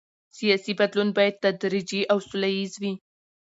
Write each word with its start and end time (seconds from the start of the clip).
سیاسي 0.37 0.73
بدلون 0.79 1.09
باید 1.17 1.41
تدریجي 1.45 2.01
او 2.11 2.17
سوله 2.29 2.49
ییز 2.57 2.73
وي 2.81 2.93